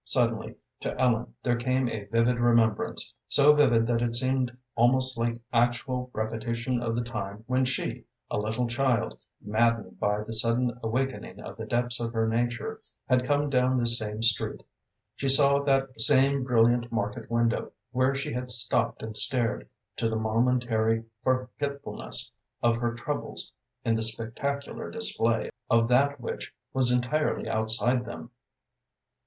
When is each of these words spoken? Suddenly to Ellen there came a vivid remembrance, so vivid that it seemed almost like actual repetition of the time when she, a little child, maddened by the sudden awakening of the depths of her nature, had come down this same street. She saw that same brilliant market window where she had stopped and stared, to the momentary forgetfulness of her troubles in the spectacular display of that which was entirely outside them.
Suddenly 0.03 0.55
to 0.79 0.99
Ellen 0.99 1.35
there 1.43 1.57
came 1.57 1.87
a 1.87 2.05
vivid 2.05 2.37
remembrance, 2.39 3.13
so 3.27 3.53
vivid 3.53 3.85
that 3.85 4.01
it 4.01 4.15
seemed 4.15 4.51
almost 4.73 5.15
like 5.15 5.39
actual 5.53 6.09
repetition 6.11 6.81
of 6.81 6.95
the 6.95 7.03
time 7.03 7.43
when 7.45 7.65
she, 7.65 8.05
a 8.31 8.39
little 8.39 8.65
child, 8.65 9.19
maddened 9.41 9.99
by 9.99 10.23
the 10.23 10.33
sudden 10.33 10.73
awakening 10.81 11.39
of 11.41 11.55
the 11.55 11.67
depths 11.67 11.99
of 11.99 12.13
her 12.13 12.27
nature, 12.27 12.81
had 13.07 13.27
come 13.27 13.47
down 13.47 13.77
this 13.77 13.99
same 13.99 14.23
street. 14.23 14.63
She 15.17 15.29
saw 15.29 15.59
that 15.65 16.01
same 16.01 16.43
brilliant 16.45 16.91
market 16.91 17.29
window 17.29 17.71
where 17.91 18.15
she 18.15 18.33
had 18.33 18.49
stopped 18.49 19.03
and 19.03 19.15
stared, 19.15 19.69
to 19.97 20.09
the 20.09 20.15
momentary 20.15 21.03
forgetfulness 21.23 22.31
of 22.63 22.77
her 22.77 22.95
troubles 22.95 23.51
in 23.85 23.93
the 23.95 24.01
spectacular 24.01 24.89
display 24.89 25.51
of 25.69 25.89
that 25.89 26.19
which 26.19 26.55
was 26.73 26.89
entirely 26.91 27.47
outside 27.47 28.03
them. 28.05 28.31